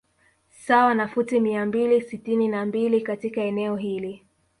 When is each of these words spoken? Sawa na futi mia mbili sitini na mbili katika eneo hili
Sawa 0.49 0.93
na 0.93 1.07
futi 1.07 1.39
mia 1.39 1.65
mbili 1.65 2.01
sitini 2.01 2.47
na 2.47 2.65
mbili 2.65 3.01
katika 3.01 3.41
eneo 3.41 3.75
hili 3.75 4.25